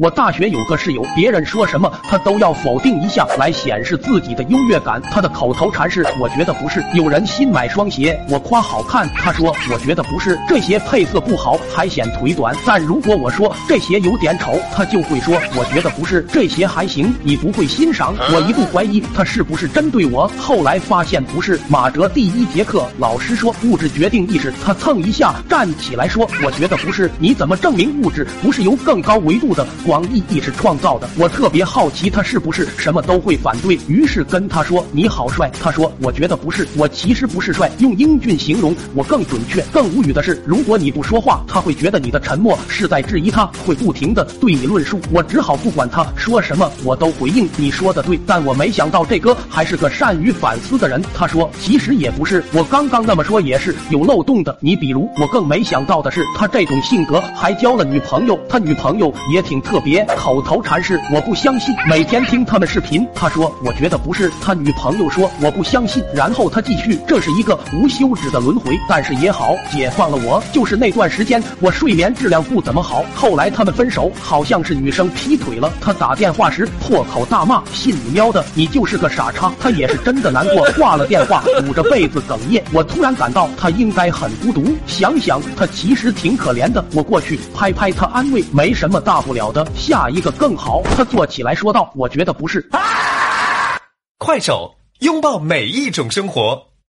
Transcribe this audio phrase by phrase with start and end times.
[0.00, 5.00] 我大学有个室友，别人说什么他都要否定一下，来显示自己的优越感。
[5.02, 21.60] 他的口头禅是：“我觉得不是。”有人新买双鞋，我夸好看，他说：“我觉得不是，这鞋配色不好，还显腿短。”但如果我说这鞋有点丑，他就会说：“我觉得不是，这鞋还行，你不会欣赏。”我一度怀疑他是不是针对我，后来发现不是。
[21.68, 29.64] 马哲第一节课，老师说物质决定意识，他蹭一下站起来说：“我觉得不是。”你怎么证明物质不是由更高维度的？
[29.84, 35.50] 广义意识创造的，我特别好奇他是不是什么都会反对，于是跟他说你好帅。
[35.60, 39.62] 他说我觉得不是，我其实不是帅，用英俊形容我更准确。
[39.72, 44.98] 更无语的是，如果你不说话，他会觉得你的沉默是在质疑他，会不停的对你论述。
[45.12, 48.18] 我只好不管他说什么，我都回应你说的对。
[48.26, 51.02] 但我没想到这哥还是个善于反思的人。
[51.14, 54.56] 他说其实也不是，我刚刚那么说也是有漏洞的。
[54.60, 60.40] 你比如，我更没想到的是他这种性格还交了女朋友，他女朋友也挺特特别，口。
[60.40, 63.04] 头禅是我不相信，每天听他们视频。
[63.12, 68.78] 他说我觉得不是，他女朋友说我不相信，然后他继续，这是一个无休止的轮回。
[68.88, 70.40] 但是也好，解放了我。
[70.52, 75.72] 就是那段时间我睡眠质量不怎么好，后来他们分手，好像是女生劈腿了。
[75.80, 79.52] 他打电话时破口大骂，信你喵的，你就是个傻叉。
[79.58, 82.62] 他也是真的难过，挂了电话，捂着被子哽咽。
[82.72, 86.84] 我突然感到他应该很孤独，想想他其实挺可怜的。
[86.92, 90.30] 我过去拍拍他，安慰，没什么大不了的，下一个。
[90.32, 92.68] 更好，他坐起来说道：“我觉得不是。”
[94.18, 96.66] 快手，拥抱每一种生活。